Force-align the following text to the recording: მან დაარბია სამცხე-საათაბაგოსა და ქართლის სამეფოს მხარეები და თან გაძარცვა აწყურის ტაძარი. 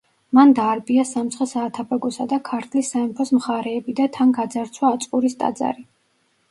მან 0.35 0.53
დაარბია 0.59 1.03
სამცხე-საათაბაგოსა 1.09 2.27
და 2.33 2.39
ქართლის 2.49 2.91
სამეფოს 2.95 3.33
მხარეები 3.39 3.97
და 4.01 4.11
თან 4.19 4.35
გაძარცვა 4.41 4.95
აწყურის 4.99 5.41
ტაძარი. 5.45 5.89